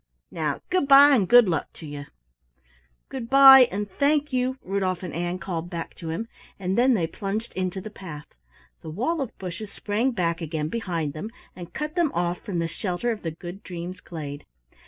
[0.31, 2.07] Now good by, and good luck to you!"
[3.09, 6.27] "Good by, and thank you!" Rudolf and Ann called back to him,
[6.57, 8.25] and then they plunged into the path.
[8.81, 12.67] The wall of bushes sprang back again behind them, and cut them off from the
[12.67, 14.47] shelter of the Good Dreams' glade.